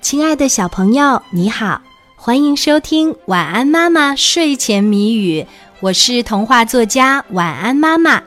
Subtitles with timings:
[0.00, 1.82] 亲爱的小朋友，你好，
[2.16, 5.42] 欢迎收听《晚安妈妈睡前谜语》，
[5.80, 8.22] 我是童话作家晚安妈妈。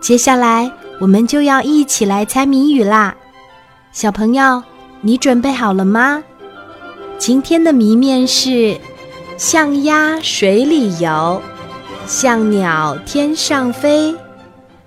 [0.00, 3.14] 接下来我们就要一起来猜谜语啦，
[3.92, 4.62] 小朋友，
[5.02, 6.22] 你准备好了吗？
[7.16, 8.76] 今天的谜面是：
[9.38, 11.40] 像鸭水里游，
[12.06, 14.14] 像鸟天上飞，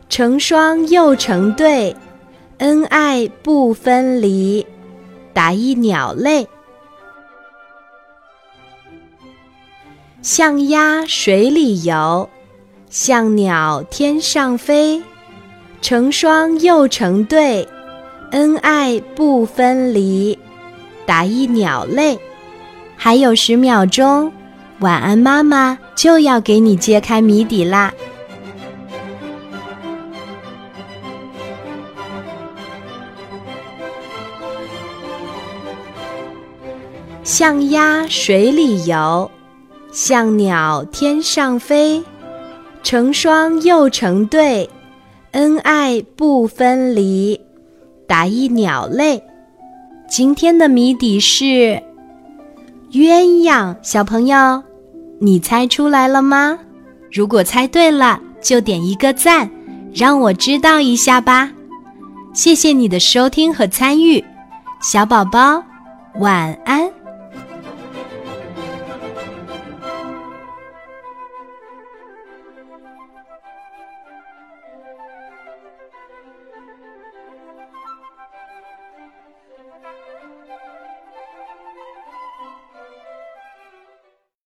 [0.10, 1.96] 成双又成对，
[2.58, 4.66] 恩爱不分离。
[5.38, 6.48] 打一鸟类，
[10.24, 12.28] 像鸭水里游，
[12.90, 15.04] 像鸟天上飞，
[15.80, 17.70] 成双又成对，
[18.32, 20.40] 恩爱不分离。
[21.06, 22.18] 打一鸟类，
[22.96, 24.32] 还有十秒钟，
[24.80, 27.94] 晚安妈妈就要给你揭开谜底啦。
[37.28, 39.30] 像鸭水里游，
[39.92, 42.02] 像鸟天上飞，
[42.84, 44.70] 成双又成对，
[45.32, 47.38] 恩爱不分离。
[48.08, 49.22] 打一鸟类，
[50.08, 51.84] 今天的谜底是
[52.94, 53.76] 鸳鸯。
[53.82, 54.64] 小朋友，
[55.20, 56.58] 你猜出来了吗？
[57.12, 59.52] 如果猜对了，就点一个赞，
[59.94, 61.52] 让我知道一下吧。
[62.34, 64.24] 谢谢你的收听和参与，
[64.82, 65.62] 小宝宝，
[66.20, 66.87] 晚安。